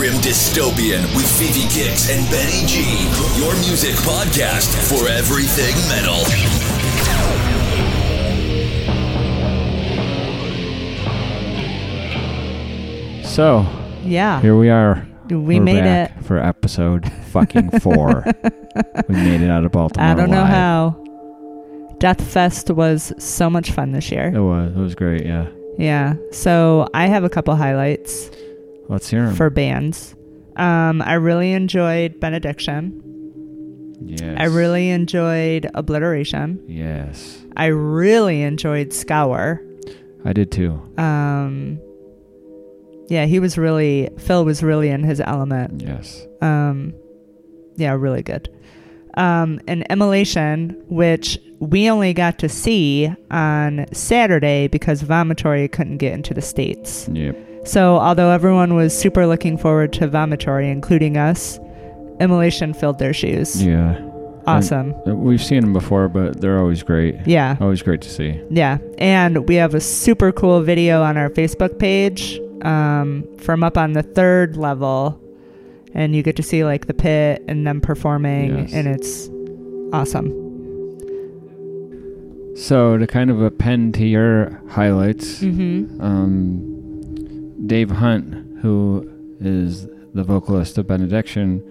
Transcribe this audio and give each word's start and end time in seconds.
listening 0.00 0.20
to 0.22 0.22
Grim 0.22 0.22
Dystopian 0.22 1.02
with 1.16 1.26
Fefe 1.26 1.68
Kicks 1.72 2.10
and 2.10 2.28
Benny 2.30 2.66
G, 2.66 2.80
your 3.38 3.54
music 3.60 3.94
podcast 3.96 4.68
for 4.88 5.08
everything 5.08 5.74
metal. 5.88 6.24
So 13.24 13.64
Yeah. 14.04 14.40
here 14.40 14.56
we 14.56 14.70
are. 14.70 15.06
We 15.28 15.36
We're 15.36 15.62
made 15.62 15.84
back 15.84 16.10
it. 16.18 16.24
for 16.24 16.38
episode 16.38 17.10
fucking 17.30 17.78
four. 17.80 18.24
we 19.08 19.14
made 19.14 19.40
it 19.40 19.50
out 19.50 19.64
of 19.64 19.70
Baltimore. 19.70 20.08
I 20.08 20.14
don't 20.14 20.30
know 20.30 20.40
alive. 20.40 20.48
how. 20.50 21.04
Death 21.98 22.20
Fest 22.20 22.70
was 22.70 23.12
so 23.18 23.48
much 23.48 23.70
fun 23.70 23.92
this 23.92 24.10
year. 24.10 24.32
It 24.34 24.40
was. 24.40 24.72
It 24.74 24.78
was 24.78 24.94
great. 24.96 25.24
Yeah. 25.24 25.46
Yeah. 25.78 26.14
So 26.32 26.88
I 26.94 27.06
have 27.06 27.22
a 27.22 27.28
couple 27.28 27.54
highlights 27.54 28.30
Let's 28.90 29.08
hear 29.08 29.20
hear 29.20 29.28
'em. 29.30 29.34
for 29.36 29.48
bands. 29.50 30.14
Um, 30.56 31.00
I 31.02 31.14
really 31.14 31.52
enjoyed 31.52 32.20
Benediction. 32.20 33.00
yes. 34.04 34.36
I 34.38 34.44
really 34.46 34.90
enjoyed 34.90 35.70
Obliteration. 35.74 36.58
Yes. 36.66 37.42
I 37.56 37.66
really 37.66 38.42
enjoyed 38.42 38.92
Scour. 38.92 39.62
I 40.24 40.32
did 40.32 40.50
too. 40.50 40.80
Um, 40.98 41.78
yeah, 43.08 43.24
he 43.26 43.38
was 43.40 43.56
really 43.56 44.08
Phil 44.18 44.44
was 44.44 44.62
really 44.62 44.88
in 44.88 45.02
his 45.04 45.20
element. 45.20 45.82
Yes. 45.82 46.26
Um, 46.42 46.92
yeah, 47.76 47.92
really 47.94 48.22
good. 48.22 48.48
Um, 49.14 49.60
and 49.66 49.84
Immolation, 49.90 50.76
which 50.88 51.38
we 51.58 51.90
only 51.90 52.12
got 52.12 52.38
to 52.40 52.48
see 52.48 53.12
on 53.30 53.86
Saturday 53.92 54.68
because 54.68 55.02
Vomitory 55.02 55.70
couldn't 55.70 55.98
get 55.98 56.12
into 56.12 56.32
the 56.34 56.42
States. 56.42 57.08
Yep. 57.12 57.36
So, 57.64 57.98
although 57.98 58.30
everyone 58.30 58.74
was 58.74 58.96
super 58.98 59.26
looking 59.26 59.56
forward 59.58 59.92
to 59.94 60.08
Vomitory, 60.08 60.70
including 60.70 61.16
us, 61.16 61.58
Immolation 62.20 62.74
filled 62.74 62.98
their 62.98 63.12
shoes. 63.12 63.62
Yeah. 63.64 63.98
Awesome. 64.46 64.94
Uh, 65.06 65.14
We've 65.14 65.42
seen 65.42 65.60
them 65.60 65.72
before, 65.72 66.08
but 66.08 66.40
they're 66.40 66.58
always 66.58 66.82
great. 66.82 67.16
Yeah. 67.26 67.56
Always 67.60 67.82
great 67.82 68.00
to 68.02 68.10
see. 68.10 68.40
Yeah. 68.50 68.78
And 68.98 69.46
we 69.48 69.54
have 69.56 69.74
a 69.74 69.80
super 69.80 70.32
cool 70.32 70.62
video 70.62 71.02
on 71.02 71.16
our 71.16 71.28
Facebook 71.30 71.78
page 71.78 72.40
um, 72.62 73.24
from 73.38 73.62
up 73.62 73.76
on 73.78 73.92
the 73.92 74.02
third 74.02 74.56
level. 74.56 75.20
And 75.94 76.14
you 76.16 76.22
get 76.22 76.36
to 76.36 76.42
see 76.42 76.64
like 76.64 76.86
the 76.86 76.94
pit 76.94 77.42
and 77.48 77.66
them 77.66 77.80
performing, 77.80 78.58
Yes. 78.58 78.72
and 78.72 78.86
it's 78.88 79.28
awesome. 79.92 80.28
So 82.56 82.96
to 82.98 83.06
kind 83.06 83.30
of 83.30 83.40
append 83.42 83.94
to 83.94 84.06
your 84.06 84.60
highlights, 84.68 85.40
Mm-hmm. 85.40 86.00
um, 86.00 86.66
Dave 87.66 87.90
Hunt, 87.90 88.58
who 88.62 89.08
is 89.40 89.86
the 90.14 90.24
vocalist 90.24 90.78
of 90.78 90.86
Benediction, 90.86 91.62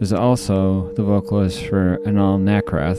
was 0.00 0.12
also 0.12 0.92
the 0.94 1.02
vocalist 1.02 1.64
for 1.66 1.98
Anaal 2.06 2.38
Nathrakh, 2.40 2.98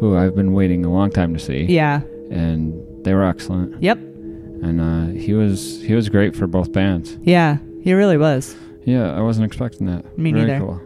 who 0.00 0.16
I've 0.16 0.34
been 0.34 0.52
waiting 0.52 0.84
a 0.84 0.92
long 0.92 1.10
time 1.10 1.32
to 1.34 1.40
see. 1.40 1.64
Yeah. 1.64 2.00
And 2.30 2.74
they 3.04 3.14
were 3.14 3.24
excellent. 3.24 3.82
Yep. 3.82 3.98
And 3.98 4.80
uh, 4.80 5.18
he 5.18 5.34
was 5.34 5.82
he 5.82 5.94
was 5.94 6.08
great 6.08 6.34
for 6.34 6.46
both 6.46 6.72
bands. 6.72 7.18
Yeah. 7.22 7.58
He 7.82 7.92
really 7.92 8.16
was. 8.16 8.56
Yeah, 8.84 9.12
I 9.14 9.20
wasn't 9.20 9.46
expecting 9.46 9.86
that. 9.86 10.18
Me 10.18 10.32
Very 10.32 10.46
neither. 10.46 10.58
cool. 10.60 10.80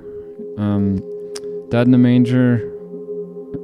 Um, 0.59 0.97
Dead 1.71 1.87
in 1.87 1.93
the 1.93 1.99
Manger 1.99 2.72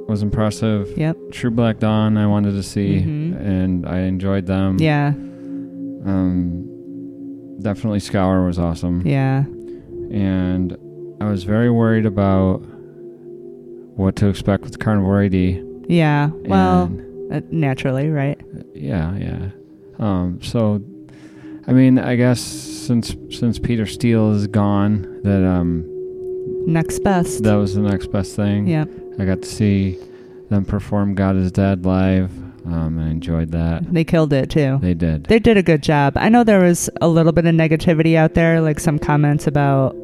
was 0.09 0.23
impressive. 0.23 0.97
Yep. 0.97 1.17
True 1.33 1.51
Black 1.51 1.79
Dawn 1.79 2.17
I 2.17 2.27
wanted 2.27 2.53
to 2.53 2.63
see, 2.63 3.01
Mhm. 3.01 3.41
and 3.41 3.87
I 3.87 4.01
enjoyed 4.01 4.47
them. 4.47 4.79
Yeah. 4.79 5.09
Um, 6.05 6.69
definitely 7.61 8.01
Scour 8.01 8.45
was 8.47 8.59
awesome. 8.59 9.07
Yeah. 9.07 9.45
And 10.11 10.77
I 11.21 11.29
was 11.31 11.45
very 11.45 11.71
worried 11.71 12.07
about 12.07 12.59
what 13.97 14.17
to 14.17 14.29
expect 14.29 14.65
with 14.65 14.79
Carnivore 14.79 15.23
AD. 15.23 15.35
Yeah. 15.89 16.31
Well, 16.33 16.91
uh, 17.33 17.41
naturally, 17.51 18.11
right? 18.11 18.41
yeah, 18.75 19.17
yeah. 19.17 19.51
Um, 19.99 20.41
so, 20.43 20.83
I 21.67 21.73
mean, 21.73 21.99
I 21.99 22.17
guess 22.17 22.41
since 22.41 23.15
since 23.31 23.59
Peter 23.59 23.87
Steele 23.87 24.33
is 24.33 24.47
gone, 24.47 25.21
that 25.23 25.45
um, 25.47 25.85
Next 26.67 26.99
best. 27.01 27.43
that 27.45 27.55
was 27.55 27.75
the 27.75 27.81
next 27.83 28.09
best 28.09 28.35
thing. 28.37 28.67
Yep. 28.67 28.89
I 29.19 29.25
got 29.25 29.43
to 29.43 29.49
see 29.49 29.99
them 30.51 30.65
perform 30.65 31.15
"God 31.15 31.37
Is 31.37 31.53
Dead" 31.53 31.87
live. 31.87 32.31
Um, 32.67 32.99
I 32.99 33.09
enjoyed 33.11 33.53
that. 33.53 33.93
They 33.93 34.05
killed 34.05 34.33
it 34.33 34.49
too. 34.51 34.79
They 34.81 34.95
did. 34.95 35.25
They 35.25 35.39
did 35.39 35.57
a 35.57 35.63
good 35.63 35.83
job. 35.83 36.15
I 36.17 36.29
know 36.29 36.45
there 36.45 36.61
was 36.63 36.89
a 37.01 37.09
little 37.09 37.33
bit 37.33 37.45
of 37.47 37.55
negativity 37.55 38.17
out 38.17 38.35
there, 38.35 38.61
like 38.61 38.81
some 38.81 38.99
comments 38.99 39.47
about 39.47 39.95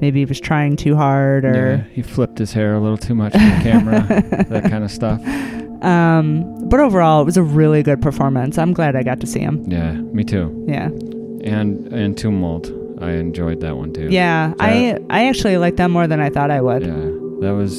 maybe 0.00 0.18
he 0.20 0.24
was 0.26 0.38
trying 0.38 0.76
too 0.76 0.94
hard 0.94 1.44
yeah, 1.44 1.50
or 1.50 1.76
he 1.92 2.02
flipped 2.02 2.36
his 2.38 2.52
hair 2.52 2.74
a 2.74 2.80
little 2.80 2.98
too 2.98 3.14
much 3.14 3.34
on 3.34 3.40
the 3.40 3.62
camera, 3.62 4.00
that 4.50 4.64
kind 4.64 4.84
of 4.84 4.90
stuff. 4.90 5.20
um 5.82 6.68
but 6.68 6.80
overall 6.80 7.22
it 7.22 7.24
was 7.24 7.36
a 7.38 7.42
really 7.42 7.82
good 7.82 8.02
performance. 8.02 8.58
I'm 8.58 8.72
glad 8.74 8.94
I 8.96 9.02
got 9.02 9.20
to 9.20 9.26
see 9.26 9.40
him. 9.40 9.64
Yeah, 9.70 9.92
me 9.92 10.22
too. 10.24 10.64
Yeah. 10.68 10.88
And 10.88 11.86
and 11.94 12.18
Tumult, 12.18 12.70
I 13.00 13.12
enjoyed 13.12 13.60
that 13.60 13.76
one 13.76 13.92
too. 13.94 14.08
Yeah. 14.10 14.52
I 14.60 14.98
I 15.08 15.28
actually 15.28 15.56
liked 15.56 15.76
that 15.78 15.88
more 15.90 16.06
than 16.06 16.20
I 16.20 16.28
thought 16.28 16.50
I 16.50 16.60
would. 16.60 16.82
yeah, 16.82 16.94
that 17.46 17.54
was 17.56 17.72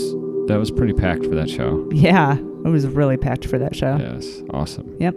that 0.47 0.57
was 0.57 0.71
pretty 0.71 0.93
packed 0.93 1.23
for 1.25 1.35
that 1.35 1.49
show. 1.49 1.87
Yeah. 1.91 2.37
It 2.37 2.69
was 2.69 2.85
really 2.87 3.17
packed 3.17 3.45
for 3.45 3.57
that 3.59 3.75
show. 3.75 3.95
Yes, 3.97 4.41
awesome. 4.51 4.95
Yep. 4.99 5.15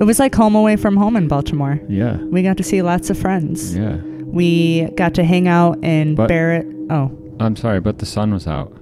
It 0.00 0.04
was 0.04 0.18
like 0.18 0.34
home 0.34 0.54
away 0.54 0.76
from 0.76 0.96
home 0.96 1.16
in 1.16 1.28
Baltimore. 1.28 1.78
Yeah, 1.88 2.16
We 2.16 2.42
got 2.42 2.56
to 2.56 2.62
see 2.62 2.80
lots 2.82 3.10
of 3.10 3.18
friends. 3.18 3.76
yeah. 3.76 3.96
We 4.24 4.84
got 4.96 5.14
to 5.14 5.24
hang 5.24 5.48
out 5.48 5.82
in 5.84 6.14
But- 6.14 6.28
Barrett. 6.28 6.66
Oh, 6.88 7.10
I'm 7.38 7.56
sorry, 7.56 7.80
but 7.80 7.98
the 7.98 8.06
sun 8.06 8.32
was 8.32 8.46
out. 8.46 8.72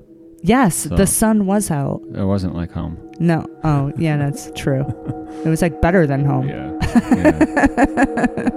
yes, 0.43 0.75
So- 0.89 0.97
the 0.97 1.07
sun 1.07 1.47
was 1.47 1.71
out. 1.71 2.03
It 2.15 2.25
wasn't 2.25 2.55
like 2.55 2.71
home. 2.73 2.97
No. 3.19 3.47
Oh, 3.65 3.93
yeah, 3.99 4.17
that's 4.17 4.51
true. 4.55 4.83
it 5.45 5.49
was 5.49 5.61
like 5.63 5.81
better 5.81 6.07
than 6.07 6.25
home. 6.25 6.49
Yeah, 6.49 6.73
yeah, 7.17 8.49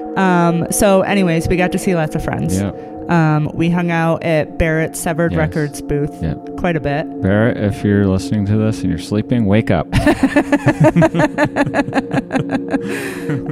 um, 0.16 0.66
so, 0.70 1.02
anyways, 1.02 1.48
we 1.48 1.56
got 1.56 1.72
to 1.72 1.78
see 1.78 1.94
lots 1.94 2.14
of 2.14 2.24
friends. 2.24 2.60
yeah. 2.60 2.72
Um, 3.08 3.50
we 3.52 3.68
hung 3.68 3.90
out 3.90 4.24
at 4.24 4.58
Barrett's 4.58 4.98
Severed 4.98 5.32
Yes. 5.32 5.38
Records 5.38 5.82
booth 5.82 6.10
Yeah. 6.22 6.36
quite 6.56 6.74
a 6.74 6.80
bit. 6.80 7.04
Barrett, 7.20 7.58
if 7.58 7.84
you're 7.84 8.06
listening 8.06 8.46
to 8.46 8.56
this 8.56 8.80
and 8.80 8.88
you're 8.88 8.98
sleeping, 8.98 9.44
wake 9.44 9.70
up. 9.70 9.86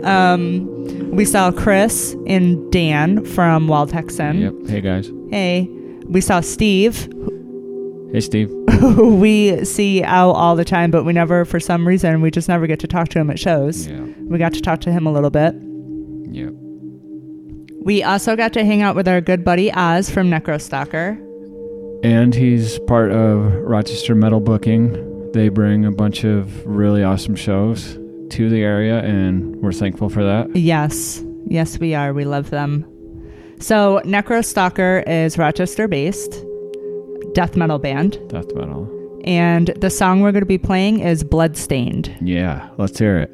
um, 0.05 0.67
we 1.15 1.25
saw 1.25 1.51
Chris 1.53 2.15
and 2.27 2.71
Dan 2.73 3.25
from 3.27 3.69
Wild 3.69 3.91
Texan. 3.91 4.41
yep. 4.41 4.55
Hey 4.67 4.81
guys. 4.81 5.11
Hey, 5.31 5.69
we 6.07 6.21
saw 6.23 6.41
Steve, 6.41 7.09
Hey 8.13 8.21
Steve. 8.21 8.51
who 8.81 9.17
we 9.21 9.65
see 9.65 10.03
out 10.03 10.33
all 10.33 10.57
the 10.57 10.65
time, 10.65 10.91
but 10.91 11.05
we 11.05 11.13
never, 11.13 11.45
for 11.45 11.61
some 11.61 11.87
reason, 11.87 12.21
we 12.23 12.31
just 12.31 12.49
never 12.49 12.67
get 12.67 12.81
to 12.81 12.87
talk 12.87 13.09
to 13.11 13.19
him 13.19 13.31
at 13.31 13.39
shows. 13.39 13.87
Yeah. 13.87 14.01
We 14.29 14.39
got 14.39 14.55
to 14.55 14.61
talk 14.61 14.81
to 14.83 14.93
him 14.93 15.07
a 15.07 15.13
little 15.13 15.31
bit. 15.31 15.55
Yep. 16.33 16.53
We 17.85 18.03
also 18.03 18.37
got 18.37 18.53
to 18.55 18.65
hang 18.65 18.83
out 18.83 18.95
with 18.97 19.09
our 19.09 19.21
good 19.21 19.45
buddy 19.45 19.73
Oz 19.73 20.09
from 20.11 20.31
Necrostalker. 20.31 21.19
And 22.05 22.35
he's 22.35 22.79
part 22.81 23.11
of 23.13 23.53
Rochester 23.63 24.15
Metal 24.15 24.41
Booking. 24.41 25.31
They 25.33 25.49
bring 25.49 25.85
a 25.85 25.91
bunch 25.93 26.25
of 26.25 26.65
really 26.67 27.03
awesome 27.03 27.37
shows 27.37 27.95
to 28.31 28.49
the 28.49 28.63
area, 28.63 29.01
and 29.01 29.57
we're 29.57 29.73
thankful 29.73 30.09
for 30.09 30.23
that. 30.25 30.55
Yes, 30.57 31.23
yes, 31.47 31.79
we 31.79 31.95
are. 31.95 32.13
We 32.13 32.25
love 32.25 32.51
them. 32.51 32.85
So, 33.59 34.01
Necrostalker 34.05 35.07
is 35.09 35.39
Rochester 35.39 35.87
based 35.89 36.45
death 37.35 37.57
metal 37.57 37.79
band, 37.79 38.19
Death 38.29 38.53
metal. 38.55 38.89
and 39.25 39.69
the 39.77 39.89
song 39.91 40.21
we're 40.21 40.33
going 40.33 40.43
to 40.43 40.47
be 40.47 40.59
playing 40.59 41.01
is 41.01 41.25
Bloodstained. 41.25 42.15
Yeah, 42.21 42.69
let's 42.79 42.99
hear 42.99 43.19
it. 43.19 43.31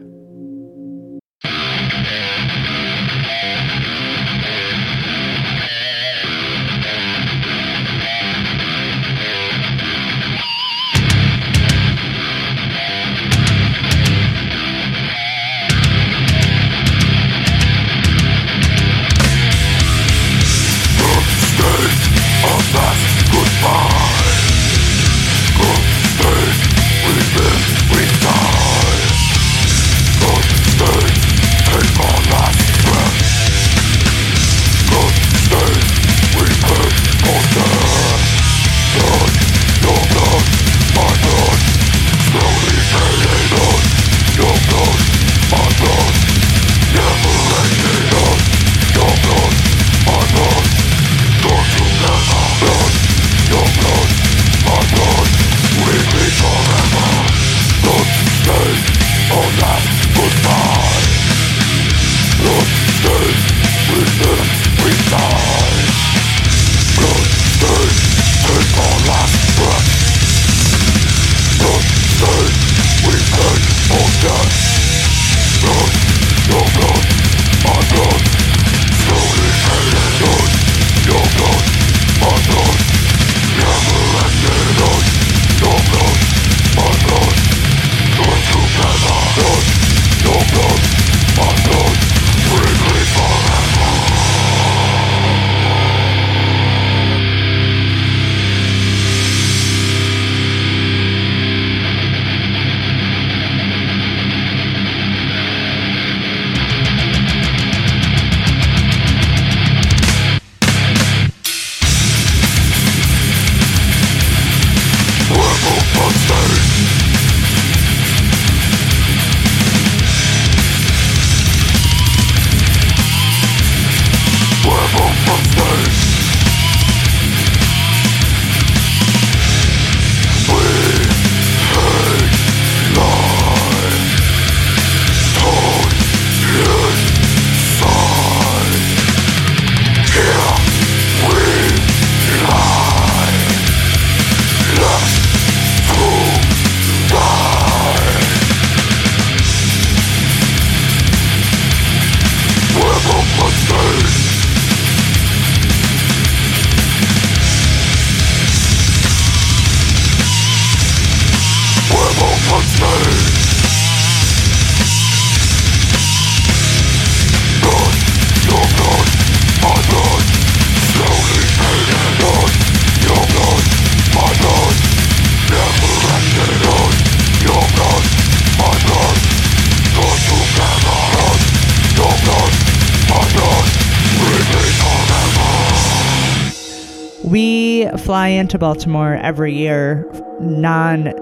We 187.31 187.89
fly 187.99 188.29
into 188.29 188.59
Baltimore 188.59 189.15
every 189.17 189.55
year, 189.55 190.09
non 190.41 191.13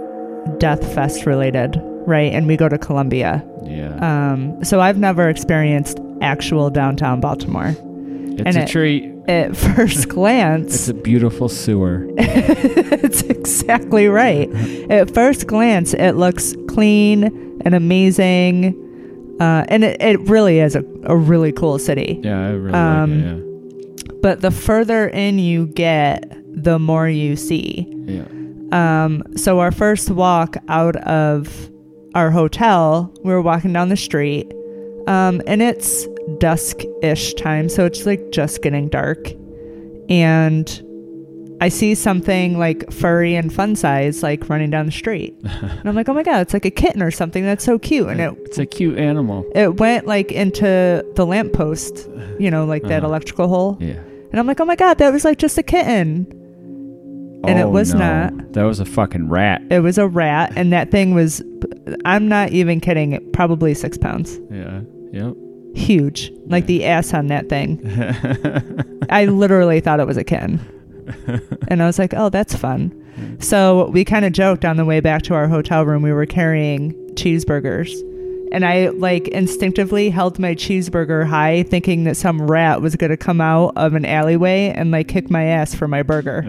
Death 0.58 0.94
Fest 0.94 1.26
related, 1.26 1.80
right? 2.06 2.32
And 2.32 2.46
we 2.46 2.56
go 2.56 2.68
to 2.68 2.78
Columbia. 2.78 3.44
Yeah. 3.64 3.96
Um, 4.32 4.62
so 4.64 4.80
I've 4.80 4.98
never 4.98 5.28
experienced 5.28 5.98
actual 6.20 6.70
downtown 6.70 7.20
Baltimore. 7.20 7.68
it's 7.68 8.42
and 8.44 8.56
a 8.56 8.62
it- 8.62 8.68
treat. 8.68 9.12
At 9.28 9.56
first 9.76 10.08
glance, 10.08 10.72
It's 10.72 10.88
a 10.88 10.94
beautiful 10.94 11.48
sewer. 11.48 12.06
it's 12.16 13.22
exactly 13.22 14.06
right. 14.06 14.48
At 14.90 15.12
first 15.12 15.48
glance, 15.48 15.94
it 15.94 16.12
looks 16.12 16.54
clean 16.68 17.24
and 17.64 17.74
amazing. 17.74 18.76
Uh, 19.40 19.64
and 19.66 19.82
it, 19.82 20.00
it 20.00 20.20
really 20.28 20.60
is 20.60 20.76
a, 20.76 20.84
a 21.02 21.16
really 21.16 21.50
cool 21.50 21.80
city. 21.80 22.20
Yeah, 22.22 22.38
I 22.46 22.50
really 22.50 22.72
Um, 22.74 23.10
like 23.48 23.55
But 24.26 24.40
the 24.40 24.50
further 24.50 25.06
in 25.06 25.38
you 25.38 25.68
get, 25.68 26.36
the 26.52 26.78
more 26.80 27.08
you 27.08 27.36
see. 27.36 27.86
Yeah. 28.06 28.24
Um, 28.72 29.22
so 29.36 29.60
our 29.60 29.70
first 29.70 30.10
walk 30.10 30.56
out 30.68 30.96
of 30.96 31.70
our 32.16 32.32
hotel, 32.32 33.14
we 33.22 33.32
were 33.32 33.42
walking 33.42 33.72
down 33.72 33.88
the 33.88 33.96
street, 33.96 34.52
um, 35.06 35.40
and 35.46 35.62
it's 35.62 36.08
dusk-ish 36.38 37.34
time, 37.34 37.68
so 37.68 37.84
it's 37.84 38.04
like 38.06 38.32
just 38.32 38.62
getting 38.62 38.88
dark, 38.88 39.30
and 40.08 40.82
I 41.60 41.68
see 41.68 41.94
something 41.94 42.58
like 42.58 42.90
furry 42.92 43.34
and 43.36 43.52
fun 43.52 43.76
size 43.76 44.22
like 44.22 44.48
running 44.48 44.70
down 44.70 44.86
the 44.86 44.92
street, 44.92 45.34
and 45.44 45.88
I'm 45.88 45.94
like, 45.94 46.08
oh 46.08 46.14
my 46.14 46.22
god, 46.24 46.40
it's 46.40 46.52
like 46.52 46.64
a 46.64 46.70
kitten 46.70 47.02
or 47.02 47.10
something. 47.12 47.44
That's 47.44 47.64
so 47.64 47.78
cute, 47.78 48.08
and 48.08 48.20
it 48.20 48.34
It's 48.46 48.58
a 48.58 48.66
cute 48.66 48.98
animal. 48.98 49.44
it 49.54 49.76
went 49.78 50.06
like 50.06 50.32
into 50.32 51.04
the 51.14 51.24
lamppost, 51.26 52.08
you 52.40 52.50
know, 52.50 52.64
like 52.64 52.82
that 52.84 52.98
Uh-huh. 53.04 53.06
electrical 53.08 53.48
hole, 53.48 53.78
Yeah. 53.80 54.00
And 54.36 54.40
I'm 54.40 54.46
like, 54.46 54.60
oh 54.60 54.66
my 54.66 54.76
god, 54.76 54.98
that 54.98 55.10
was 55.14 55.24
like 55.24 55.38
just 55.38 55.56
a 55.56 55.62
kitten. 55.62 56.26
And 57.44 57.58
it 57.58 57.62
Oh, 57.62 57.70
was 57.70 57.94
no. 57.94 58.00
not. 58.00 58.52
That 58.52 58.64
was 58.64 58.80
a 58.80 58.84
fucking 58.84 59.30
rat. 59.30 59.62
It 59.70 59.80
was 59.80 59.96
a 59.96 60.06
rat, 60.06 60.52
and 60.56 60.72
that 60.74 60.90
thing 60.90 61.14
was, 61.14 61.42
I'm 62.04 62.28
not 62.28 62.50
even 62.50 62.80
kidding, 62.80 63.18
probably 63.32 63.72
six 63.72 63.96
pounds. 63.96 64.38
Yeah. 64.50 64.80
Yep. 65.12 65.34
Huge. 65.74 66.32
Like 66.48 66.64
Yeah. 66.64 66.66
the 66.66 66.84
ass 66.84 67.14
on 67.14 67.28
that 67.28 67.48
thing. 67.48 67.80
I 69.10 69.24
literally 69.24 69.80
thought 69.80 70.00
it 70.00 70.06
was 70.06 70.16
a 70.18 70.24
kitten. 70.24 70.60
And 71.68 71.82
I 71.82 71.86
was 71.86 71.98
like, 71.98 72.12
oh, 72.14 72.28
that's 72.28 72.54
fun. 72.54 72.92
So 73.40 73.88
we 73.90 74.04
kind 74.04 74.24
of 74.24 74.32
joked 74.32 74.64
on 74.64 74.76
the 74.76 74.84
way 74.84 75.00
back 75.00 75.22
to 75.22 75.34
our 75.34 75.48
hotel 75.48 75.84
room. 75.86 76.02
We 76.02 76.12
were 76.12 76.26
carrying 76.26 76.92
cheeseburgers. 77.14 77.90
And 78.52 78.64
I 78.64 78.88
like 78.90 79.28
instinctively 79.28 80.10
held 80.10 80.38
my 80.38 80.54
cheeseburger 80.54 81.26
high, 81.26 81.64
thinking 81.64 82.04
that 82.04 82.16
some 82.16 82.42
rat 82.42 82.80
was 82.80 82.94
going 82.96 83.10
to 83.10 83.16
come 83.16 83.40
out 83.40 83.72
of 83.76 83.94
an 83.94 84.04
alleyway 84.04 84.72
and 84.74 84.90
like 84.90 85.08
kick 85.08 85.30
my 85.30 85.44
ass 85.44 85.74
for 85.74 85.88
my 85.88 86.02
burger. 86.02 86.42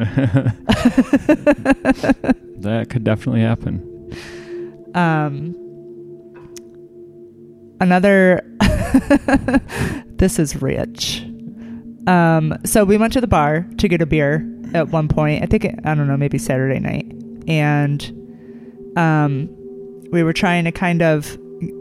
that 2.60 2.88
could 2.90 3.04
definitely 3.04 3.42
happen. 3.42 4.14
Um, 4.94 5.56
another. 7.80 8.42
this 10.18 10.40
is 10.40 10.62
rich. 10.62 11.24
Um, 12.08 12.58
so 12.64 12.86
we 12.86 12.98
went 12.98 13.14
to 13.14 13.22
the 13.22 13.28
bar 13.28 13.68
to 13.78 13.88
get 13.88 14.02
a 14.02 14.06
beer 14.06 14.48
at 14.74 14.90
one 14.90 15.08
point. 15.08 15.44
I 15.44 15.46
think 15.46 15.66
it, 15.66 15.80
I 15.84 15.94
don't 15.94 16.08
know, 16.08 16.18
maybe 16.18 16.38
Saturday 16.38 16.80
night, 16.80 17.12
and 17.48 18.94
um, 18.96 19.50
we 20.12 20.24
were 20.24 20.34
trying 20.34 20.64
to 20.66 20.72
kind 20.72 21.02
of 21.02 21.38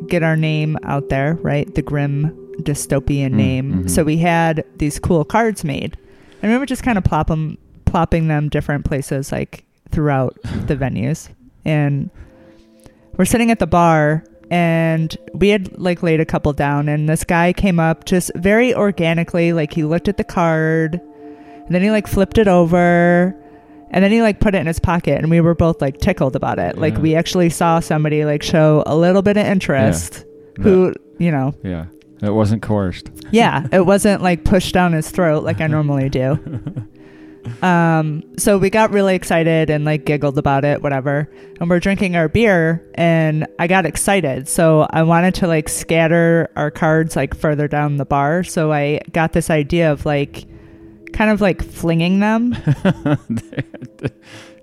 get 0.09 0.23
our 0.23 0.37
name 0.37 0.79
out 0.85 1.09
there, 1.09 1.35
right? 1.43 1.73
The 1.75 1.83
grim 1.83 2.33
dystopian 2.63 3.31
Mm, 3.31 3.35
name. 3.35 3.73
mhm. 3.85 3.91
So 3.91 4.03
we 4.05 4.17
had 4.19 4.65
these 4.79 4.99
cool 4.99 5.25
cards 5.25 5.65
made. 5.65 5.97
I 6.43 6.47
remember 6.47 6.67
just 6.67 6.83
kind 6.83 6.97
of 6.99 7.05
plop 7.05 7.31
'em- 7.31 7.59
plopping 7.85 8.29
them 8.29 8.49
different 8.49 8.85
places, 8.85 9.33
like 9.33 9.65
throughout 9.91 10.37
the 10.67 10.77
venues, 10.85 11.29
and 11.65 12.11
we're 13.17 13.25
sitting 13.25 13.51
at 13.51 13.59
the 13.59 13.67
bar 13.67 14.25
and 14.51 15.17
we 15.35 15.49
had 15.49 15.77
like 15.79 16.03
laid 16.03 16.21
a 16.21 16.25
couple 16.25 16.53
down 16.53 16.89
and 16.89 17.09
this 17.09 17.25
guy 17.25 17.53
came 17.53 17.81
up 17.81 18.05
just 18.05 18.31
very 18.37 18.73
organically 18.75 19.53
like 19.53 19.73
he 19.75 19.83
looked 19.83 20.07
at 20.07 20.19
the 20.19 20.23
card 20.25 21.01
and 21.67 21.75
then 21.75 21.83
he 21.83 21.91
like 21.91 22.07
flipped 22.07 22.39
it 22.39 22.47
over 22.47 23.35
and 23.91 24.03
then 24.05 24.11
he 24.11 24.21
like 24.23 24.41
put 24.41 24.55
it 24.55 24.59
in 24.59 24.67
his 24.67 24.79
pocket 24.81 25.19
and 25.19 25.31
we 25.31 25.41
were 25.41 25.55
both 25.55 25.81
like 25.81 25.99
tickled 25.99 26.35
about 26.37 26.59
it 26.59 26.77
like 26.79 26.97
we 26.99 27.15
actually 27.15 27.49
saw 27.51 27.81
somebody 27.81 28.25
like 28.25 28.43
show 28.43 28.83
a 28.87 28.97
little 28.97 29.23
bit 29.23 29.37
of 29.37 29.47
interest 29.47 30.25
who 30.61 30.93
you 31.19 31.31
know 31.31 31.55
Yeah. 31.63 31.87
It 32.23 32.31
wasn't 32.33 32.63
coerced. 32.63 33.11
yeah, 33.31 33.67
it 33.73 33.85
wasn't 33.85 34.23
like 34.23 34.43
pushed 34.45 34.73
down 34.73 34.95
his 34.95 35.11
throat 35.11 35.45
like 35.45 35.61
I 35.61 35.67
normally 35.67 36.09
do. 36.09 36.39
Um, 37.63 38.25
so 38.37 38.59
we 38.59 38.71
got 38.71 38.91
really 38.91 39.15
excited 39.15 39.71
and 39.71 39.85
like 39.85 40.05
giggled 40.05 40.37
about 40.37 40.65
it, 40.65 40.83
whatever. 40.83 41.31
And 41.61 41.71
we're 41.71 41.79
drinking 41.79 42.17
our 42.17 42.29
beer, 42.29 42.85
and 42.97 43.47
I 43.61 43.69
got 43.69 43.87
excited. 43.87 44.49
So 44.49 44.87
I 44.91 45.05
wanted 45.05 45.35
to 45.37 45.47
like 45.47 45.69
scatter 45.69 46.51
our 46.57 46.73
cards 46.73 47.15
like 47.15 47.37
further 47.37 47.69
down 47.69 47.99
the 47.99 48.05
bar. 48.05 48.43
So 48.43 48.73
I 48.73 49.01
got 49.13 49.33
this 49.33 49.49
idea 49.49 49.93
of 49.93 50.05
like 50.05 50.45
kind 51.17 51.31
of 51.31 51.41
like 51.41 51.63
flinging 51.65 52.21
them. 52.21 52.53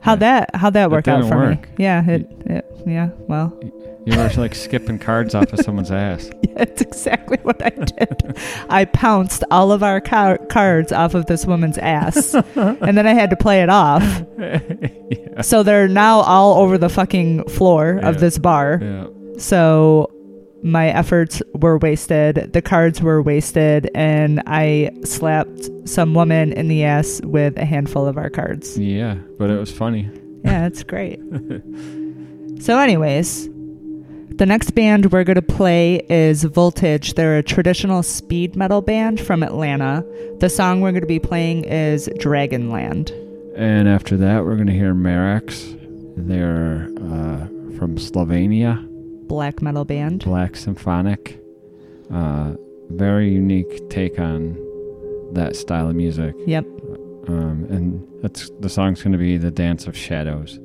How 0.01 0.15
that 0.17 0.53
how 0.53 0.69
that 0.71 0.91
worked 0.91 1.07
out 1.07 1.23
for 1.29 1.37
work. 1.37 1.61
me? 1.61 1.75
Yeah, 1.77 2.05
it, 2.05 2.27
it 2.45 2.65
yeah. 2.85 3.09
Well, 3.29 3.57
You 4.05 4.17
were 4.17 4.29
like 4.35 4.53
skipping 4.53 4.99
cards 4.99 5.33
off 5.33 5.53
of 5.53 5.61
someone's 5.61 5.91
ass. 5.91 6.29
Yeah, 6.43 6.65
That's 6.65 6.81
exactly 6.81 7.37
what 7.43 7.63
I 7.65 7.69
did. 7.69 8.37
I 8.69 8.83
pounced 8.85 9.43
all 9.49 9.71
of 9.71 9.81
our 9.81 9.99
car- 10.01 10.37
cards 10.49 10.91
off 10.91 11.13
of 11.15 11.25
this 11.27 11.45
woman's 11.45 11.77
ass, 11.79 12.33
and 12.55 12.97
then 12.97 13.07
I 13.07 13.13
had 13.13 13.29
to 13.31 13.35
play 13.37 13.63
it 13.63 13.69
off. 13.69 14.03
yeah. 14.37 15.41
So 15.41 15.63
they're 15.63 15.87
now 15.87 16.19
all 16.19 16.61
over 16.61 16.77
the 16.77 16.89
fucking 16.89 17.45
floor 17.47 17.97
Yeah. 18.01 18.09
of 18.09 18.19
this 18.19 18.37
bar. 18.37 18.79
Yeah. 18.81 19.07
So 19.39 20.12
my 20.63 20.89
efforts 20.89 21.41
were 21.53 21.77
wasted. 21.77 22.53
The 22.53 22.61
cards 22.61 23.01
were 23.01 23.21
wasted, 23.21 23.91
and 23.93 24.41
I 24.47 24.91
slapped 25.03 25.69
some 25.87 26.13
woman 26.13 26.53
in 26.53 26.69
the 26.69 26.83
ass 26.85 27.21
with 27.23 27.57
a 27.57 27.65
handful 27.65 28.07
of 28.07 28.17
our 28.17 28.29
cards. 28.29 28.77
Yeah. 28.77 29.15
But 29.37 29.49
it 29.49 29.59
was 29.59 29.71
funny. 29.71 30.09
Yeah, 30.45 30.65
it's 30.65 30.83
great. 30.83 31.19
so, 32.61 32.79
anyways, 32.79 33.49
the 34.35 34.45
next 34.45 34.71
band 34.71 35.11
we're 35.11 35.23
going 35.23 35.35
to 35.35 35.41
play 35.41 36.05
is 36.09 36.43
Völtage. 36.45 37.15
They're 37.15 37.37
a 37.37 37.43
traditional 37.43 38.01
speed 38.01 38.55
metal 38.55 38.81
band 38.81 39.19
from 39.19 39.43
Atlanta. 39.43 40.05
The 40.39 40.49
song 40.49 40.81
we're 40.81 40.91
going 40.91 41.01
to 41.01 41.07
be 41.07 41.19
playing 41.19 41.65
is 41.65 42.07
Dragonland. 42.19 43.11
And 43.55 43.87
after 43.87 44.17
that, 44.17 44.43
we're 44.43 44.55
going 44.55 44.67
to 44.67 44.73
hear 44.73 44.93
Marax. 44.95 45.79
They're 46.15 46.89
uh, 46.97 47.77
from 47.77 47.97
Slovenia, 47.97 48.89
Black 49.33 49.63
metal 49.63 49.83
band. 49.83 50.23
Black 50.25 50.55
Symphonic. 50.55 51.39
Uh, 52.13 52.53
very 52.91 53.33
unique 53.33 53.89
take 53.89 54.19
on 54.19 54.55
that 55.33 55.55
style 55.55 55.89
of 55.89 55.95
music. 55.95 56.35
Yep. 56.45 56.65
Um, 57.27 57.65
and 57.71 58.07
that's 58.21 58.51
the 58.59 58.69
song's 58.69 59.01
going 59.01 59.13
to 59.13 59.17
be 59.17 59.37
"The 59.37 59.49
Dance 59.49 59.87
of 59.87 59.97
Shadows." 59.97 60.59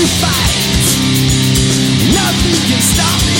to 0.00 0.06
fight. 0.06 0.80
Nothing 2.14 2.56
can 2.68 2.80
stop 2.80 3.20
me. 3.26 3.39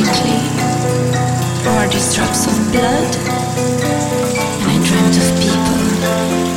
magically, 0.00 0.38
or 1.66 1.88
these 1.88 2.14
drops 2.14 2.46
of 2.46 2.72
blood. 2.72 3.16
And 4.60 4.70
I 4.70 4.78
dreamt 4.86 5.16
of 5.16 5.28
people, 5.40 5.78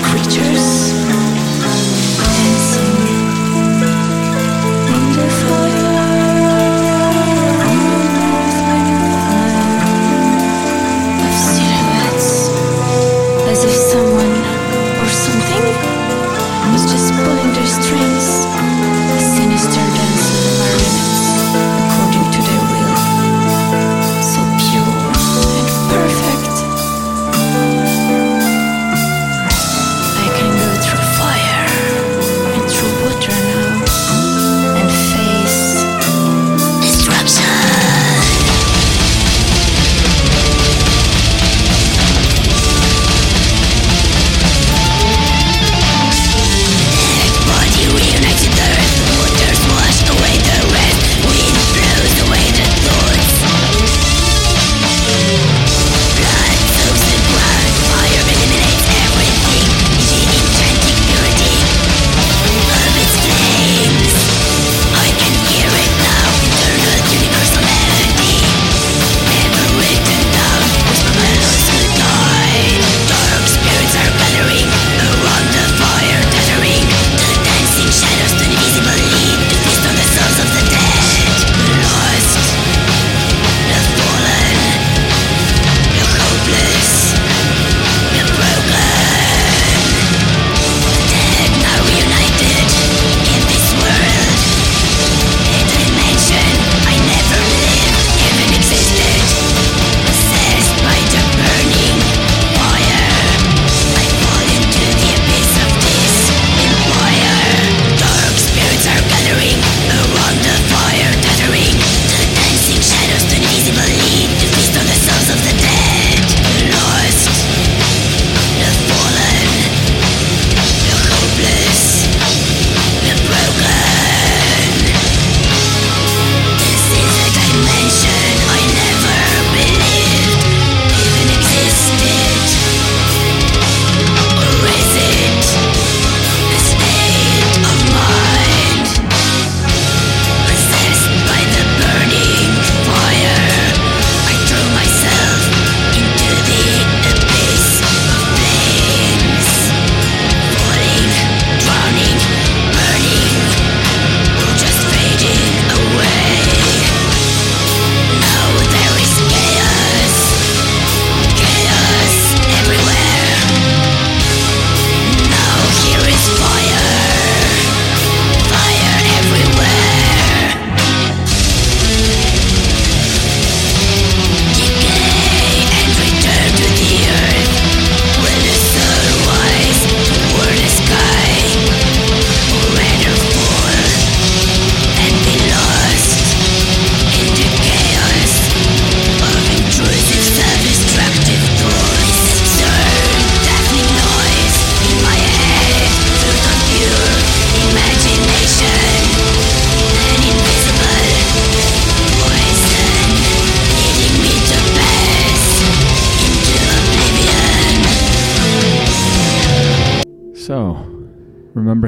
creatures. 0.04 0.71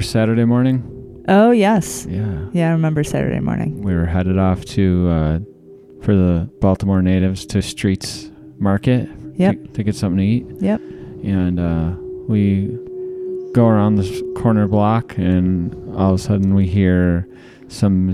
Saturday 0.04 0.46
morning? 0.46 1.24
Oh 1.28 1.52
yes, 1.52 2.06
Yeah. 2.10 2.46
yeah, 2.52 2.70
I 2.70 2.72
remember 2.74 3.04
Saturday 3.04 3.40
morning. 3.40 3.82
We 3.82 3.94
were 3.96 4.06
headed 4.06 4.38
off 4.38 4.66
to 4.66 5.08
uh, 5.10 5.40
for 6.02 6.16
the 6.16 6.50
Baltimore 6.60 7.02
natives 7.02 7.46
to 7.48 7.62
Streets 7.62 8.30
Market 8.60 9.10
Yep. 9.36 9.64
to, 9.64 9.68
to 9.74 9.84
get 9.84 9.96
something 9.96 10.18
to 10.20 10.24
eat, 10.24 10.46
Yep. 10.62 10.82
and 11.24 11.60
uh, 11.60 11.96
we 12.28 12.68
go 13.54 13.68
around 13.68 13.96
this 13.96 14.22
corner 14.36 14.68
block, 14.68 15.18
and 15.18 15.74
all 15.96 16.14
of 16.14 16.20
a 16.20 16.24
sudden 16.24 16.54
we 16.56 16.68
hear 16.68 17.28
some 17.68 18.14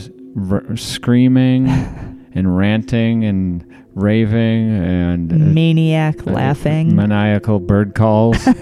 r- 0.52 0.78
screaming 0.78 1.68
and 2.36 2.56
ranting 2.58 3.26
and 3.26 3.66
raving 3.96 4.70
and 4.84 5.32
uh, 5.32 5.36
Maniac 5.36 6.26
uh, 6.28 6.32
laughing. 6.32 6.96
maniacal 6.96 7.60
bird 7.60 7.96
calls. 7.96 8.38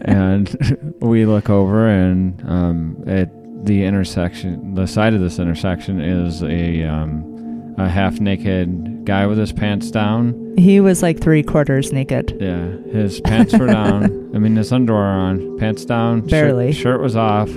And 0.00 0.96
we 1.00 1.26
look 1.26 1.50
over 1.50 1.86
and 1.86 2.42
um, 2.48 3.04
at 3.06 3.30
the 3.66 3.84
intersection 3.84 4.74
the 4.74 4.86
side 4.86 5.12
of 5.12 5.20
this 5.20 5.38
intersection 5.38 6.00
is 6.00 6.42
a 6.42 6.84
um, 6.84 7.74
a 7.76 7.88
half 7.88 8.18
naked 8.18 9.04
guy 9.04 9.26
with 9.26 9.36
his 9.36 9.52
pants 9.52 9.90
down. 9.90 10.54
He 10.56 10.80
was 10.80 11.02
like 11.02 11.20
three 11.20 11.42
quarters 11.42 11.92
naked. 11.92 12.36
yeah. 12.40 12.68
His 12.90 13.20
pants 13.20 13.52
were 13.58 13.66
down. 13.66 14.30
I 14.34 14.38
mean 14.38 14.56
his 14.56 14.72
underwear 14.72 15.02
on. 15.04 15.58
Pants 15.58 15.84
down. 15.84 16.22
Shirt- 16.22 16.30
Barely. 16.30 16.72
shirt 16.72 17.00
was 17.02 17.14
off 17.16 17.50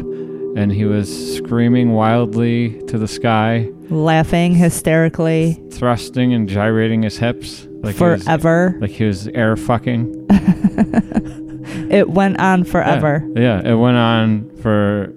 and 0.55 0.71
he 0.71 0.85
was 0.85 1.35
screaming 1.37 1.93
wildly 1.93 2.81
to 2.87 2.97
the 2.97 3.07
sky 3.07 3.69
laughing 3.89 4.53
hysterically 4.55 5.61
thrusting 5.71 6.33
and 6.33 6.47
gyrating 6.49 7.03
his 7.03 7.17
hips 7.17 7.67
like 7.81 7.95
he 7.95 8.03
was- 8.03 8.23
forever. 8.23 8.77
like 8.81 8.91
he 8.91 9.05
was 9.05 9.27
air 9.29 9.55
fucking 9.55 10.27
it 11.89 12.09
went 12.09 12.39
on 12.39 12.63
forever. 12.63 13.23
Yeah, 13.35 13.61
yeah, 13.61 13.71
it 13.71 13.75
went 13.75 13.97
on 13.97 14.49
for 14.61 15.13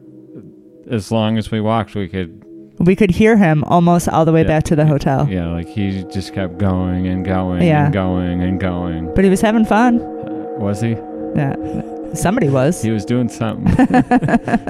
as 0.91 1.11
long 1.11 1.39
as 1.39 1.51
we 1.51 1.61
walked. 1.61 1.95
We 1.95 2.09
could, 2.09 2.43
We 2.79 2.95
could 2.97 3.11
hear 3.11 3.37
him 3.37 3.65
almost 3.65 4.09
all 4.09 4.25
the 4.25 4.33
way 4.33 4.43
Yeah. 4.43 4.49
back 4.49 4.65
to 4.65 4.77
the 4.77 4.85
hotel. 4.87 5.27
yeah, 5.31 5.47
like 5.53 5.69
he 5.69 6.05
just 6.13 6.35
kept 6.35 6.59
going 6.59 7.07
and 7.07 7.25
going 7.25 7.63
Yeah. 7.63 7.85
and 7.87 7.93
going 7.95 8.43
and 8.43 8.61
going. 8.61 9.13
But 9.15 9.25
he 9.25 9.31
was 9.31 9.41
having 9.41 9.65
fun. 9.65 10.01
Uh, 10.01 10.57
was 10.59 10.81
he? 10.81 10.91
Yeah. 11.37 11.55
Somebody 12.15 12.49
was. 12.49 12.83
He 12.83 12.91
was 12.91 13.05
doing 13.05 13.29
something. 13.29 13.67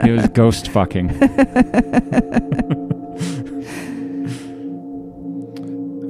he 0.04 0.10
was 0.10 0.28
ghost 0.32 0.68
fucking. 0.68 1.10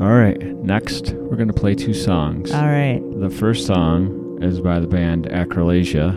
All 0.00 0.10
right, 0.12 0.38
next 0.56 1.12
we're 1.12 1.36
gonna 1.36 1.52
play 1.52 1.74
two 1.74 1.94
songs. 1.94 2.50
all 2.52 2.66
right. 2.66 3.00
The 3.20 3.30
first 3.30 3.66
song 3.66 4.42
is 4.42 4.60
by 4.60 4.78
the 4.80 4.86
band 4.86 5.26
Acrylazea. 5.28 6.12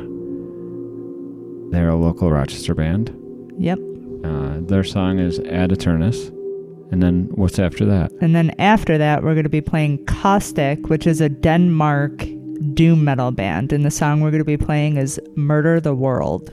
They're 1.71 1.89
a 1.89 1.95
local 1.95 2.31
Rochester 2.31 2.73
band. 2.75 3.13
Yep. 3.57 3.79
Uh, 4.25 4.57
their 4.61 4.83
song 4.83 5.19
is 5.19 5.39
Ad 5.39 5.69
Eternus. 5.69 6.29
And 6.91 7.01
then 7.03 7.27
what's 7.35 7.59
after 7.59 7.85
that? 7.85 8.11
And 8.21 8.35
then 8.35 8.51
after 8.59 8.97
that, 8.97 9.21
we're 9.23 9.33
going 9.33 9.43
to 9.43 9.49
be 9.49 9.61
playing 9.61 10.03
Caustic, 10.05 10.87
which 10.89 11.05
is 11.05 11.19
a 11.21 11.27
Denmark 11.29 12.25
doom 12.73 13.03
metal 13.03 13.31
band. 13.31 13.71
And 13.73 13.85
the 13.85 13.91
song 13.91 14.21
we're 14.21 14.31
going 14.31 14.39
to 14.39 14.45
be 14.45 14.57
playing 14.57 14.97
is 14.97 15.19
Murder 15.35 15.79
the 15.79 15.93
World. 15.93 16.51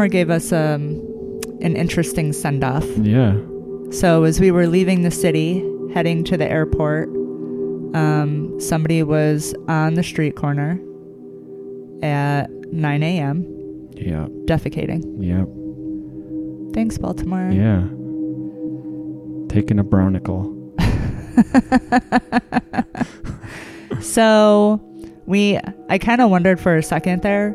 Baltimore 0.00 0.08
gave 0.08 0.30
us 0.30 0.50
um, 0.50 0.92
an 1.60 1.76
interesting 1.76 2.32
send 2.32 2.64
off. 2.64 2.86
Yeah. 3.02 3.36
So 3.90 4.24
as 4.24 4.40
we 4.40 4.50
were 4.50 4.66
leaving 4.66 5.02
the 5.02 5.10
city, 5.10 5.62
heading 5.92 6.24
to 6.24 6.38
the 6.38 6.50
airport, 6.50 7.08
um, 7.94 8.58
somebody 8.58 9.02
was 9.02 9.54
on 9.68 9.96
the 9.96 10.02
street 10.02 10.36
corner 10.36 10.80
at 12.02 12.48
9 12.72 13.02
a.m. 13.02 13.44
Yeah. 13.92 14.26
defecating. 14.46 15.04
Yeah. 15.20 15.44
Thanks, 16.72 16.96
Baltimore. 16.96 17.50
Yeah. 17.50 17.82
Taking 19.50 19.78
a 19.78 19.84
brownicle. 19.84 20.56
So 24.00 24.80
we, 25.26 25.58
I 25.90 25.98
kind 25.98 26.22
of 26.22 26.30
wondered 26.30 26.58
for 26.58 26.74
a 26.74 26.82
second 26.82 27.20
there 27.20 27.54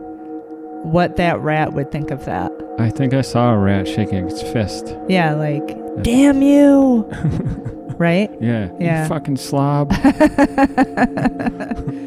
what 0.91 1.15
that 1.17 1.39
rat 1.39 1.73
would 1.73 1.91
think 1.91 2.11
of 2.11 2.25
that. 2.25 2.51
I 2.79 2.89
think 2.89 3.13
I 3.13 3.21
saw 3.21 3.53
a 3.53 3.57
rat 3.57 3.87
shaking 3.87 4.27
its 4.27 4.41
fist. 4.41 4.95
Yeah, 5.07 5.33
like, 5.35 6.03
damn 6.03 6.41
you. 6.41 7.05
right? 7.97 8.29
Yeah. 8.41 8.69
Yeah. 8.79 9.03
You 9.03 9.09
fucking 9.09 9.37
slob. 9.37 9.93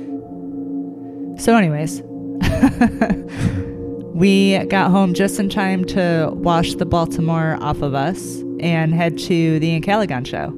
So, 1.39 1.57
anyways, 1.57 2.03
we 4.13 4.59
got 4.65 4.91
home 4.91 5.15
just 5.15 5.39
in 5.39 5.49
time 5.49 5.85
to 5.85 6.33
wash 6.35 6.75
the 6.75 6.85
Baltimore 6.85 7.57
off 7.61 7.81
of 7.81 7.95
us 7.95 8.39
and 8.59 8.93
head 8.93 9.17
to 9.19 9.61
the 9.61 9.81
Encalagon 9.81 10.27
show, 10.27 10.49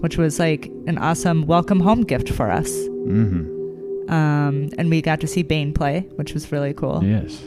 which 0.00 0.16
was 0.16 0.38
like 0.38 0.72
an 0.86 0.96
awesome 0.96 1.46
welcome 1.46 1.80
home 1.80 2.04
gift 2.04 2.30
for 2.30 2.50
us. 2.50 2.70
mm-hmm. 2.70 3.59
Um, 4.10 4.70
and 4.76 4.90
we 4.90 5.00
got 5.02 5.20
to 5.20 5.26
see 5.26 5.42
Bane 5.42 5.72
play, 5.72 6.00
which 6.16 6.34
was 6.34 6.50
really 6.52 6.74
cool. 6.74 7.02
Yes. 7.04 7.40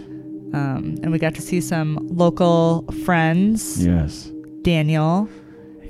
Um, 0.53 0.97
and 1.03 1.11
we 1.11 1.19
got 1.19 1.35
to 1.35 1.41
see 1.41 1.59
some 1.61 1.99
local 2.09 2.85
friends, 3.05 3.83
Yes. 3.85 4.31
Daniel 4.61 5.27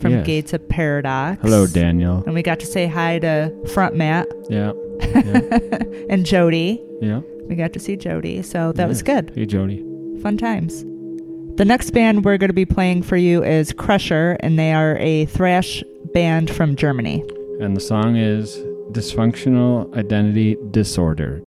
from 0.01 0.13
Yes. 0.13 0.25
Gates 0.25 0.53
of 0.53 0.67
Paradox. 0.69 1.41
Hello, 1.41 1.67
Daniel. 1.67 2.23
And 2.25 2.33
we 2.33 2.41
got 2.41 2.59
to 2.61 2.65
say 2.65 2.87
hi 2.87 3.19
to 3.19 3.53
Front 3.73 3.95
Matt 3.95 4.27
Yeah. 4.49 4.71
Yeah. 5.01 5.79
and 6.09 6.25
Jody. 6.25 6.81
yeah. 7.01 7.21
We 7.47 7.55
got 7.55 7.73
to 7.73 7.79
see 7.79 7.97
Jody, 7.97 8.41
so 8.41 8.71
that 8.71 8.87
was 8.87 9.03
good. 9.03 9.31
Hey, 9.35 9.45
Jody. 9.45 9.83
Fun 10.21 10.37
times. 10.37 10.83
The 11.57 11.65
next 11.65 11.91
band 11.91 12.23
we're 12.25 12.37
going 12.37 12.49
to 12.49 12.53
be 12.53 12.65
playing 12.65 13.03
for 13.03 13.17
you 13.17 13.43
is 13.43 13.73
Crusher, 13.73 14.37
and 14.39 14.57
they 14.57 14.73
are 14.73 14.97
a 14.97 15.25
thrash 15.25 15.83
band 16.13 16.49
from 16.49 16.75
Germany. 16.77 17.21
And 17.59 17.75
the 17.75 17.81
song 17.81 18.15
is 18.15 18.57
Dysfunctional 18.93 19.95
Identity 19.97 20.55
Disorder. 20.69 21.43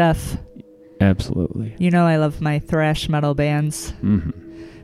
Stuff. 0.00 0.38
Absolutely. 1.02 1.74
You 1.78 1.90
know 1.90 2.06
I 2.06 2.16
love 2.16 2.40
my 2.40 2.58
thrash 2.58 3.10
metal 3.10 3.34
bands. 3.34 3.90
hmm 4.00 4.30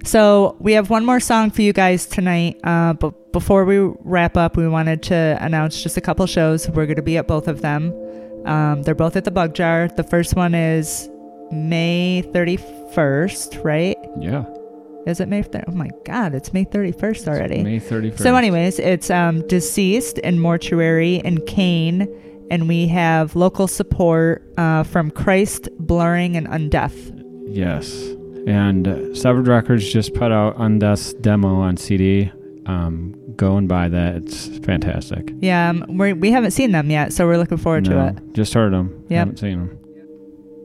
So 0.05 0.59
we 0.61 0.75
have 0.75 0.91
one 0.91 1.07
more 1.07 1.21
song 1.21 1.51
for 1.51 1.63
you 1.63 1.73
guys 1.73 2.05
tonight. 2.05 2.61
Uh, 2.63 2.93
but 2.93 3.33
before 3.33 3.65
we 3.65 3.79
wrap 4.05 4.37
up, 4.37 4.59
we 4.59 4.69
wanted 4.69 5.03
to 5.05 5.39
announce 5.41 5.83
just 5.83 5.97
a 5.97 6.03
couple 6.03 6.27
shows. 6.27 6.69
We're 6.69 6.85
going 6.85 6.97
to 6.97 7.03
be 7.03 7.17
at 7.17 7.27
both 7.27 7.49
of 7.49 7.63
them. 7.63 7.95
Um, 8.45 8.83
they're 8.83 8.95
both 8.95 9.17
at 9.17 9.25
the 9.25 9.31
Bug 9.31 9.55
Jar. 9.55 9.89
The 9.89 10.05
first 10.05 10.37
one 10.37 10.55
is 10.55 11.09
May 11.51 12.23
31st, 12.35 13.65
right? 13.65 13.97
Yeah. 14.21 14.45
Is 15.07 15.21
it 15.21 15.29
May? 15.29 15.41
30? 15.41 15.65
Oh 15.69 15.73
my 15.73 15.89
God, 16.05 16.35
it's 16.35 16.53
May 16.53 16.67
31st 16.67 17.27
already. 17.27 17.63
May 17.63 17.81
31st. 17.81 18.19
So, 18.19 18.37
anyways, 18.37 18.79
it's 18.79 19.09
um, 19.09 19.49
Deceased 19.49 20.21
and 20.23 20.43
Mortuary 20.43 21.23
and 21.25 21.47
Cain. 21.47 22.07
And 22.51 22.69
we 22.69 22.87
have 22.89 23.35
local 23.35 23.67
support 23.67 24.43
uh, 24.57 24.83
from 24.85 25.11
Kryst, 25.11 25.69
Blurring, 25.79 26.37
and 26.37 26.47
Undeath. 26.49 27.13
Yes. 27.49 27.93
And 28.47 28.87
uh, 28.87 29.15
Severed 29.15 29.49
Records 29.49 29.93
just 29.93 30.15
put 30.15 30.31
out 30.31 30.57
Undeath's 30.57 31.15
demo 31.15 31.57
on 31.57 31.77
CD. 31.77 32.31
Um, 32.67 33.15
go 33.37 33.57
and 33.57 33.69
buy 33.69 33.89
that. 33.89 34.17
It's 34.17 34.59
fantastic. 34.59 35.33
Yeah, 35.41 35.71
um, 35.71 35.85
we're, 35.89 36.15
we 36.15 36.31
haven't 36.31 36.53
seen 36.53 36.73
them 36.73 36.91
yet, 36.91 37.13
so 37.13 37.27
we're 37.27 37.39
looking 37.39 37.59
forward 37.59 37.85
to 37.87 38.07
it. 38.09 38.33
Just 38.33 38.55
heard 38.55 38.73
them. 38.73 39.05
Yeah, 39.09 39.21
Haven't 39.21 39.39
seen 39.39 39.59
them. 39.67 39.79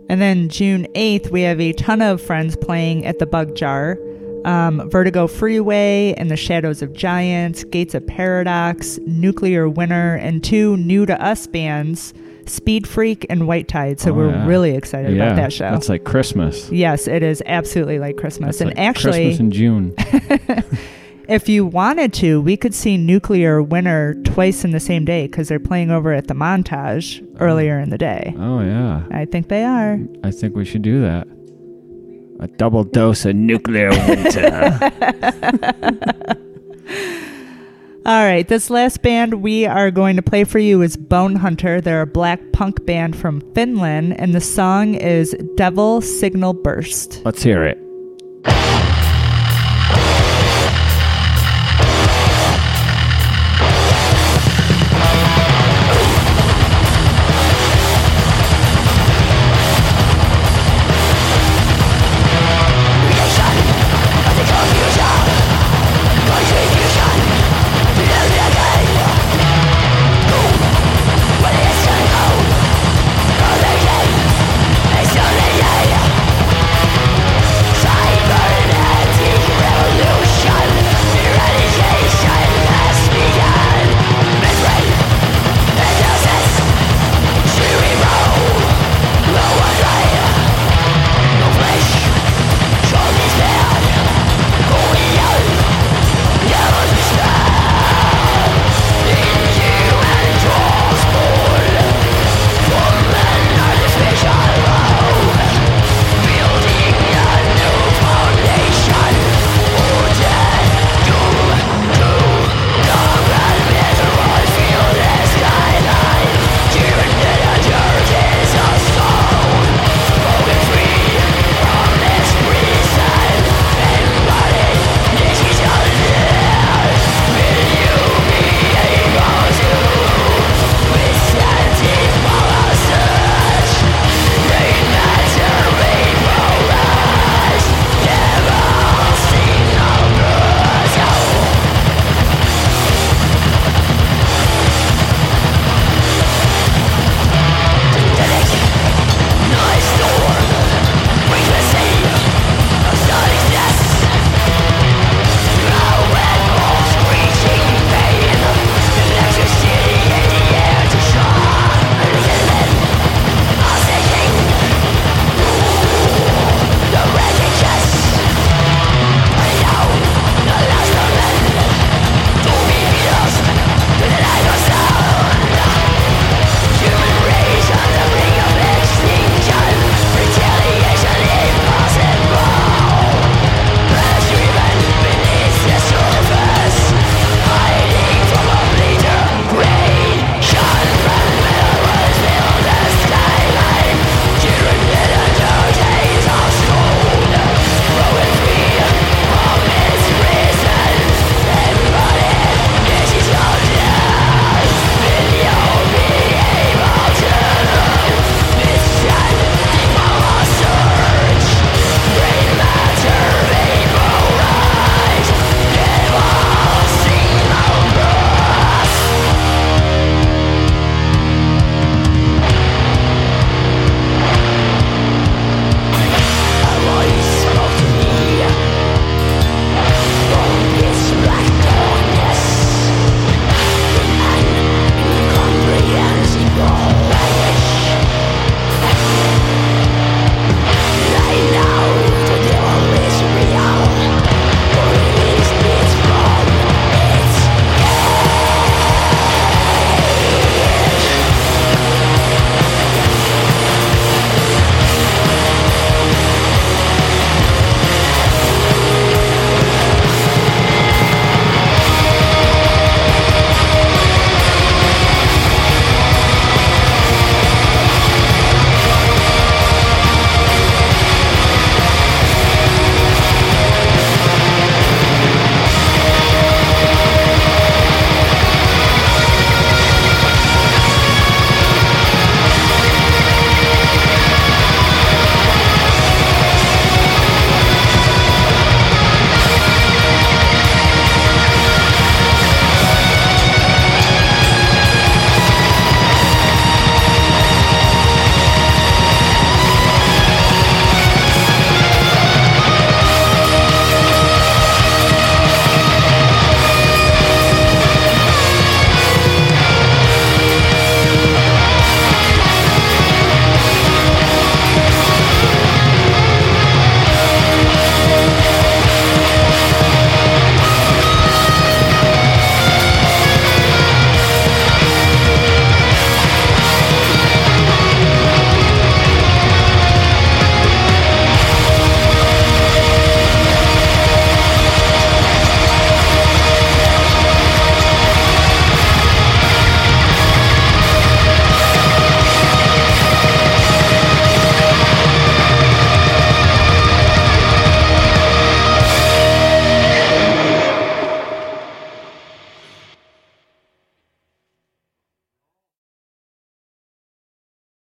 And 0.10 0.20
then 0.20 0.50
June 0.50 0.88
8th, 0.94 1.32
we 1.32 1.42
have 1.44 1.62
a 1.62 1.74
ton 1.74 2.02
of 2.02 2.22
friends 2.22 2.56
playing 2.58 3.06
at 3.06 3.20
the 3.20 3.26
Bug 3.26 3.56
Jar. 3.56 3.98
Um, 4.46 4.90
Vertigo 4.90 5.28
Freeway 5.28 6.14
and 6.18 6.32
the 6.32 6.36
Shadows 6.38 6.82
of 6.82 6.94
Giants, 6.94 7.64
Gates 7.66 7.94
of 7.94 8.06
Paradox, 8.08 8.98
Nuclear 9.06 9.70
Winter, 9.70 10.16
and 10.16 10.44
two 10.44 10.78
new 10.78 11.06
to 11.06 11.22
us 11.24 11.46
bands, 11.48 12.14
Speed 12.48 12.86
Freäk 12.86 13.26
and 13.30 13.48
White 13.48 13.68
Tide. 13.68 14.00
So 14.00 14.12
Oh, 14.12 14.14
we're 14.16 14.30
yeah. 14.32 14.48
really 14.48 14.72
excited 14.76 15.16
yeah, 15.16 15.26
about 15.28 15.36
that 15.38 15.54
show. 15.54 15.70
That's 15.72 15.90
like 15.90 16.04
Christmas. 16.06 16.70
yes, 16.72 17.08
it 17.08 17.22
is 17.24 17.44
absolutely 17.46 18.00
like 18.00 18.18
Christmas. 18.18 18.58
That's 18.58 18.62
and 18.62 18.70
like 18.72 18.80
actually, 18.80 19.26
Christmas 19.36 19.40
in 19.40 19.52
June. 19.52 19.94
if 21.30 21.48
you 21.48 21.66
wanted 21.66 22.12
to, 22.14 22.42
we 22.42 22.58
could 22.58 22.74
see 22.74 22.98
Nuclear 22.98 23.62
Winter 23.62 24.16
twice 24.26 24.64
in 24.66 24.72
the 24.72 24.80
same 24.80 25.06
day 25.06 25.28
because 25.28 25.48
they're 25.50 25.60
playing 25.60 25.92
over 25.92 26.12
at 26.14 26.28
the 26.28 26.34
Montage 26.34 27.26
earlier 27.40 27.80
in 27.80 27.90
the 27.90 27.98
day. 27.98 28.34
oh 28.38 28.62
yeah. 28.62 29.04
I 29.12 29.26
think 29.26 29.48
they 29.50 29.64
are. 29.64 30.00
I 30.24 30.32
think 30.32 30.56
we 30.56 30.66
should 30.66 30.82
do 30.82 31.00
that. 31.02 31.28
A 32.42 32.48
double 32.48 32.84
dose 32.84 33.24
of 33.26 33.36
nuclear 33.36 33.92
winter. 33.92 34.80
All 38.04 38.26
right, 38.26 38.48
this 38.48 38.72
last 38.72 39.04
band 39.04 39.44
we 39.44 39.68
are 39.68 39.92
going 39.92 40.16
to 40.16 40.24
play 40.24 40.44
for 40.44 40.58
you 40.58 40.82
is 40.82 40.98
Bonehunter. 40.98 41.84
They're 41.84 42.02
a 42.02 42.08
black 42.08 42.42
punk 42.52 42.84
band 42.84 43.16
from 43.16 43.42
Finland, 43.54 44.20
and 44.20 44.34
the 44.34 44.42
song 44.42 44.96
is 44.96 45.36
Devil 45.56 46.02
Signal 46.02 46.54
Burst. 46.54 47.22
Let's 47.24 47.44
hear 47.44 47.64
it. 47.64 47.78